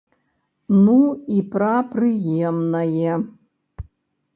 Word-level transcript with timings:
Ну 0.83 0.95
і 1.37 1.39
пра 1.57 1.75
прыемнае. 1.93 3.11